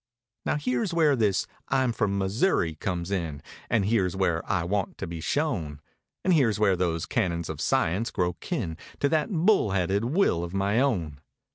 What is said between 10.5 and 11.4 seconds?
my own.